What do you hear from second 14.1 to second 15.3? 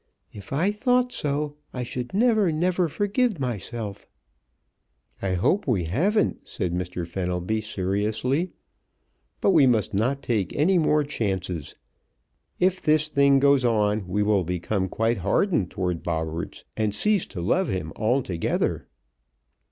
will become quite